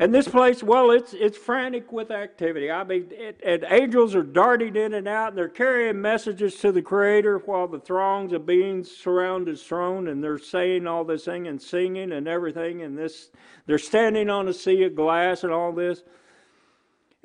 [0.00, 2.70] And this place, well, it's it's frantic with activity.
[2.70, 6.70] I mean, it, and angels are darting in and out, and they're carrying messages to
[6.70, 11.24] the Creator while the throngs of beings surround His throne, and they're saying all this
[11.24, 12.82] thing and singing and everything.
[12.82, 13.30] And this,
[13.66, 16.04] they're standing on a sea of glass and all this.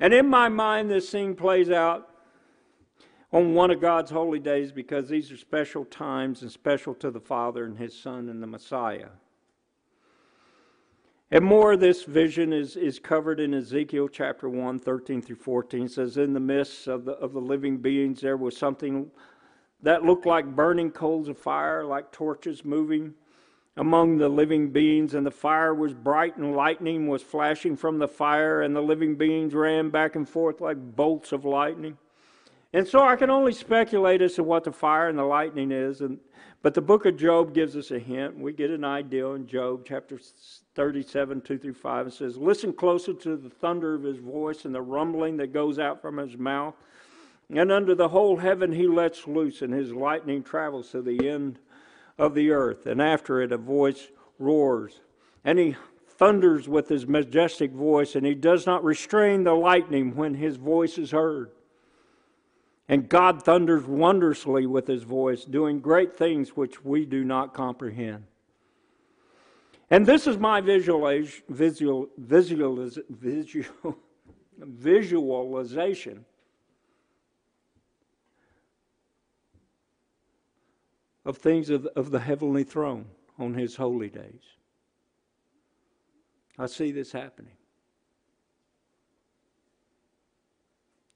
[0.00, 2.10] And in my mind, this scene plays out
[3.32, 7.20] on one of God's holy days because these are special times and special to the
[7.20, 9.10] Father and His Son and the Messiah.
[11.34, 15.86] And more of this vision is, is covered in Ezekiel chapter 1, 13 through 14.
[15.86, 19.10] It says, In the midst of the, of the living beings, there was something
[19.82, 23.14] that looked like burning coals of fire, like torches moving
[23.76, 25.14] among the living beings.
[25.14, 29.16] And the fire was bright, and lightning was flashing from the fire, and the living
[29.16, 31.98] beings ran back and forth like bolts of lightning.
[32.72, 36.00] And so I can only speculate as to what the fire and the lightning is.
[36.00, 36.20] And,
[36.64, 38.38] but the book of Job gives us a hint.
[38.38, 40.18] We get an idea in Job chapter
[40.74, 42.06] 37, 2 through 5.
[42.06, 45.78] It says, Listen closer to the thunder of his voice and the rumbling that goes
[45.78, 46.74] out from his mouth.
[47.50, 51.58] And under the whole heaven he lets loose, and his lightning travels to the end
[52.16, 52.86] of the earth.
[52.86, 54.08] And after it, a voice
[54.38, 55.00] roars.
[55.44, 55.76] And he
[56.08, 60.96] thunders with his majestic voice, and he does not restrain the lightning when his voice
[60.96, 61.50] is heard.
[62.88, 68.24] And God thunders wondrously with his voice, doing great things which we do not comprehend.
[69.90, 72.90] And this is my visualiz- visual, visual,
[74.58, 76.24] visualization
[81.24, 83.06] of things of, of the heavenly throne
[83.38, 84.42] on his holy days.
[86.58, 87.56] I see this happening.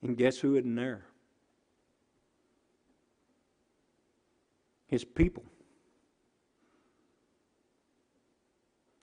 [0.03, 1.08] And guess who isn't there?
[4.89, 5.45] His people.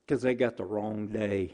[0.06, 1.54] Because they got the wrong day.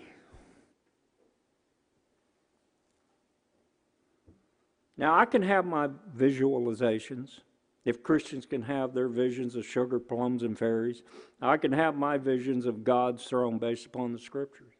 [4.98, 7.40] Now, I can have my visualizations.
[7.86, 11.02] If Christians can have their visions of sugar plums and fairies,
[11.42, 14.74] I can have my visions of God's throne based upon the scriptures.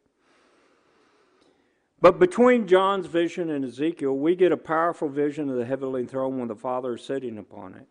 [2.00, 6.38] But between John's vision and Ezekiel, we get a powerful vision of the heavenly throne
[6.38, 7.86] when the Father is sitting upon it.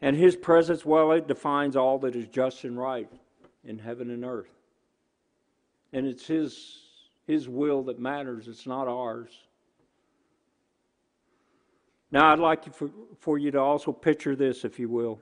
[0.00, 3.08] And his presence, well, it defines all that is just and right
[3.64, 4.50] in heaven and earth.
[5.92, 6.78] And it's his,
[7.26, 9.30] his will that matters, it's not ours.
[12.12, 15.18] Now, I'd like for, for you to also picture this, if you will.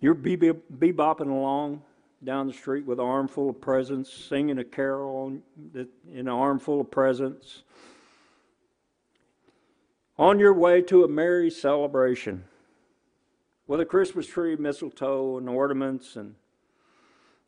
[0.00, 1.82] You're bebopping along
[2.22, 5.38] down the street with an armful of presents, singing a carol
[5.74, 7.64] in an armful of presents
[10.20, 12.44] on your way to a merry celebration
[13.66, 16.34] with a Christmas tree, mistletoe, and ornaments, and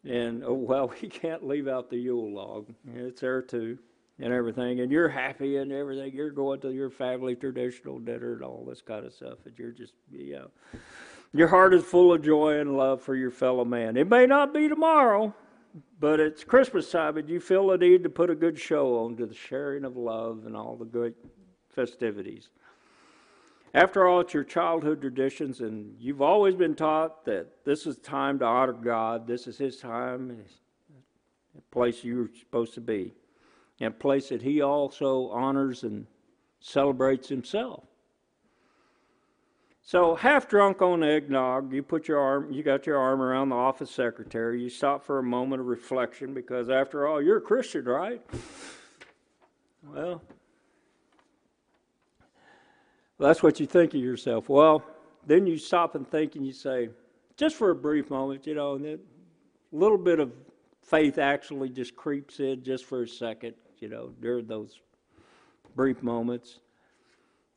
[0.05, 2.73] and oh well, we can't leave out the Yule log.
[2.95, 3.79] It's there too,
[4.19, 4.81] and everything.
[4.81, 6.15] And you're happy and everything.
[6.15, 9.73] You're going to your family traditional dinner and all this kind of stuff, and you're
[9.73, 10.51] just you know,
[11.35, 13.99] your heart is full of joy and love for your fellow man.
[13.99, 15.35] It may not be tomorrow,
[16.01, 19.19] but it's Christmas time, and you feel the need to put a good show on
[19.19, 21.15] to the sharing of love and all the good
[21.69, 22.49] festivities.
[23.75, 28.39] After all, it's your childhood traditions, and you've always been taught that this is time
[28.41, 29.27] to honor God.
[29.27, 30.45] This is His time,
[31.57, 33.15] a place you're supposed to be,
[33.81, 36.07] and a place that He also honors and
[36.61, 37.85] celebrates Himself.
[39.85, 43.57] So, half drunk on eggnog, you put your arm, you got your arm around the
[43.57, 44.63] office secretary.
[44.63, 48.23] You stop for a moment of reflection because, after all, you're a Christian, right?
[49.83, 50.23] Well,
[53.23, 54.49] well, that's what you think of yourself.
[54.49, 54.83] Well,
[55.25, 56.89] then you stop and think and you say,
[57.37, 58.99] just for a brief moment, you know, and then
[59.73, 60.33] a little bit of
[60.83, 64.81] faith actually just creeps in just for a second, you know, during those
[65.77, 66.59] brief moments.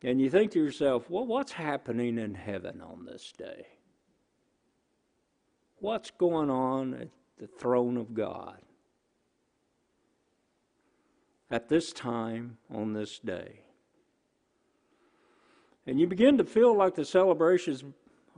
[0.03, 3.65] And you think to yourself, well, what's happening in heaven on this day?
[5.79, 7.09] What's going on at
[7.39, 8.59] the throne of God
[11.49, 13.64] at this time on this day?
[15.87, 17.83] And you begin to feel like the celebrations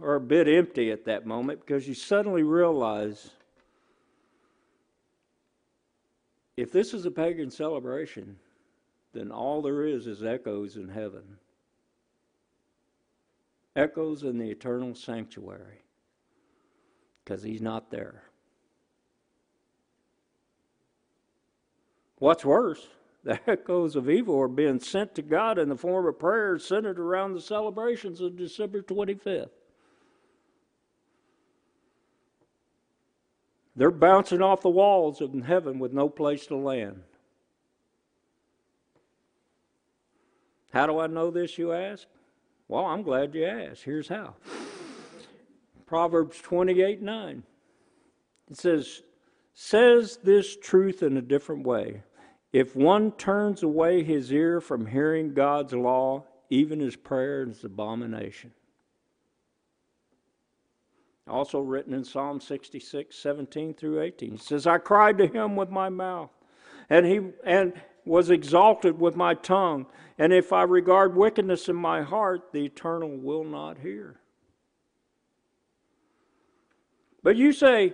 [0.02, 3.32] are a bit empty at that moment because you suddenly realize
[6.58, 8.38] if this is a pagan celebration,
[9.14, 11.38] then all there is is echoes in heaven.
[13.76, 15.84] Echoes in the eternal sanctuary
[17.24, 18.24] because he's not there.
[22.20, 22.88] What's worse,
[23.28, 26.98] the echoes of evil are being sent to God in the form of prayers centered
[26.98, 29.50] around the celebrations of December 25th.
[33.76, 37.02] They're bouncing off the walls of heaven with no place to land.
[40.72, 42.08] How do I know this, you ask?
[42.70, 43.84] Well, I'm glad you asked.
[43.84, 44.36] Here's how
[45.86, 47.44] Proverbs 28 9.
[48.50, 49.02] It says,
[49.54, 52.04] Says this truth in a different way.
[52.54, 58.52] If one turns away his ear from hearing God's law, even his prayer is abomination.
[61.28, 64.32] Also written in Psalm 66, 17 through 18.
[64.32, 66.32] He says, I cried to him with my mouth,
[66.90, 67.74] and he and
[68.06, 69.86] was exalted with my tongue.
[70.18, 74.22] And if I regard wickedness in my heart, the eternal will not hear.
[77.22, 77.94] But you say,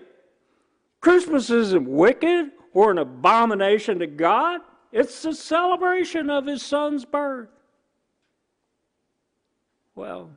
[1.02, 4.62] Christmas isn't wicked or an abomination to God.
[4.92, 7.50] It's the celebration of his son's birth.
[9.96, 10.32] Well,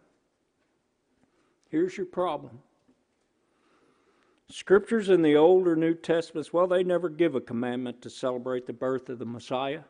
[1.70, 2.58] here's your problem.
[4.48, 8.66] Scriptures in the Old or New Testaments, well, they never give a commandment to celebrate
[8.66, 9.80] the birth of the Messiah.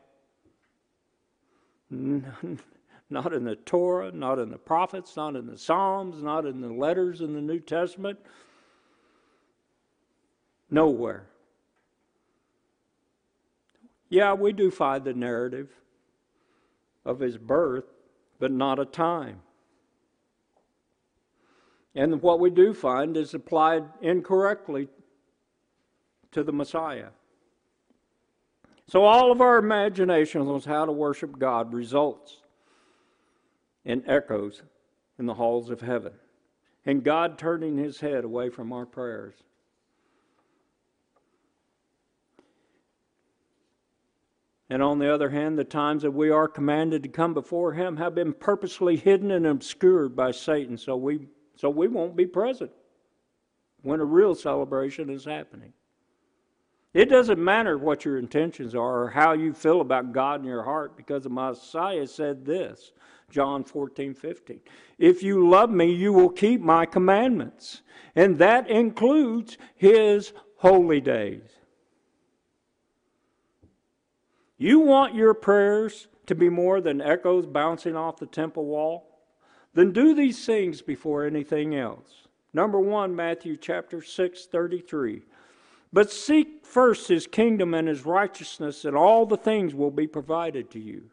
[3.09, 6.67] Not in the Torah, not in the prophets, not in the Psalms, not in the
[6.67, 8.19] letters in the New Testament.
[10.69, 11.27] Nowhere.
[14.09, 15.69] Yeah, we do find the narrative
[17.05, 17.85] of his birth,
[18.39, 19.41] but not a time.
[21.95, 24.87] And what we do find is applied incorrectly
[26.31, 27.09] to the Messiah.
[28.87, 32.37] So all of our imaginations on how to worship God results
[33.83, 34.61] in echoes
[35.17, 36.13] in the halls of heaven,
[36.85, 39.33] and God turning his head away from our prayers.
[44.69, 47.97] And on the other hand, the times that we are commanded to come before him
[47.97, 52.71] have been purposely hidden and obscured by Satan, so we so we won't be present
[53.81, 55.73] when a real celebration is happening.
[56.93, 60.63] It doesn't matter what your intentions are or how you feel about God in your
[60.63, 62.91] heart because the Messiah said this
[63.29, 64.59] John 14, 15.
[64.97, 67.81] If you love me, you will keep my commandments.
[68.15, 71.56] And that includes his holy days.
[74.57, 79.07] You want your prayers to be more than echoes bouncing off the temple wall?
[79.73, 82.27] Then do these things before anything else.
[82.53, 85.21] Number one, Matthew chapter 6, 33.
[85.93, 90.71] But seek first his kingdom and his righteousness, and all the things will be provided
[90.71, 91.03] to you.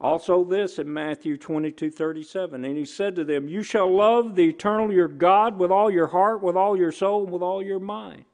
[0.00, 2.64] Also, this in Matthew 22 37.
[2.64, 6.08] And he said to them, You shall love the eternal your God with all your
[6.08, 8.24] heart, with all your soul, and with all your mind.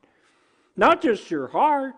[0.76, 1.94] Not just your heart,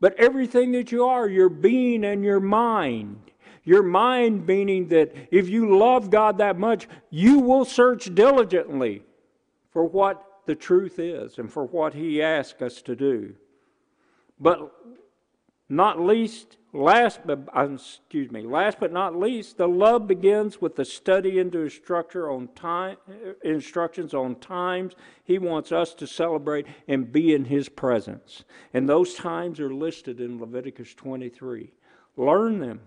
[0.00, 3.18] but everything that you are, your being and your mind.
[3.64, 9.02] Your mind meaning that if you love God that much, you will search diligently
[9.70, 13.34] for what the truth is and for what He asks us to do.
[14.40, 14.72] But
[15.68, 20.76] not least, last but uh, excuse me, last but not least, the love begins with
[20.76, 22.96] the study into structure on time,
[23.44, 24.94] instructions on times
[25.24, 28.44] He wants us to celebrate and be in His presence.
[28.72, 31.72] And those times are listed in Leviticus 23.
[32.16, 32.80] Learn them.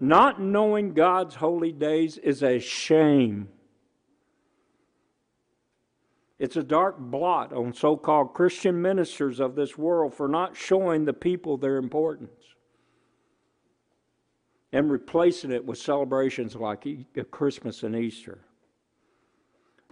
[0.00, 3.48] Not knowing God's holy days is a shame.
[6.38, 11.04] It's a dark blot on so called Christian ministers of this world for not showing
[11.04, 12.54] the people their importance
[14.72, 18.40] and replacing it with celebrations like uh, Christmas and Easter.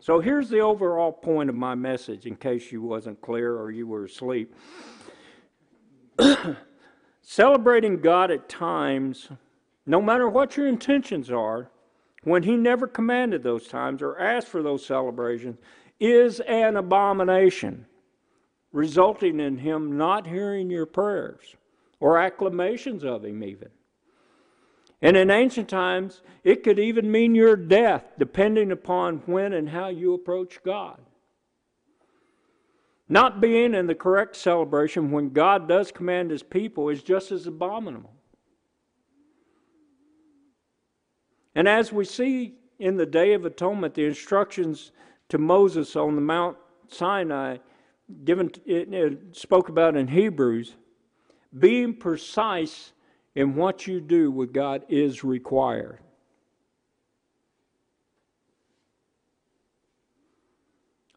[0.00, 3.86] So here's the overall point of my message in case you wasn't clear or you
[3.86, 4.52] were asleep.
[7.22, 9.28] Celebrating God at times,
[9.86, 11.70] no matter what your intentions are,
[12.24, 15.58] when He never commanded those times or asked for those celebrations,
[16.02, 17.86] is an abomination,
[18.72, 21.54] resulting in him not hearing your prayers
[22.00, 23.68] or acclamations of him, even.
[25.00, 29.88] And in ancient times, it could even mean your death, depending upon when and how
[29.88, 31.00] you approach God.
[33.08, 37.46] Not being in the correct celebration when God does command his people is just as
[37.46, 38.12] abominable.
[41.54, 44.90] And as we see in the Day of Atonement, the instructions
[45.32, 46.58] to Moses on the Mount
[46.88, 47.56] Sinai,
[48.22, 50.76] given it, it spoke about in Hebrews,
[51.58, 52.92] being precise
[53.34, 56.00] in what you do with God is required.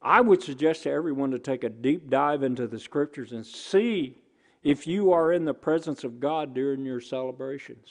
[0.01, 4.16] I would suggest to everyone to take a deep dive into the scriptures and see
[4.63, 7.89] if you are in the presence of God during your celebrations.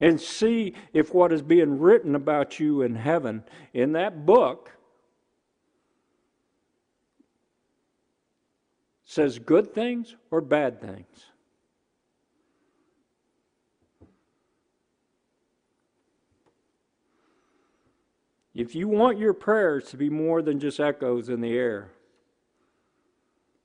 [0.00, 4.70] And see if what is being written about you in heaven in that book
[9.14, 11.26] says good things or bad things.
[18.54, 21.90] If you want your prayers to be more than just echoes in the air,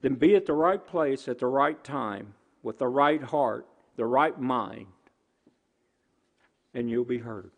[0.02, 4.06] then be at the right place at the right time with the right heart, the
[4.06, 4.88] right mind,
[6.74, 7.52] and you'll be heard.